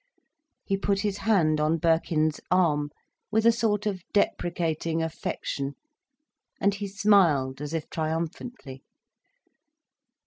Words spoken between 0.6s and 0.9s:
He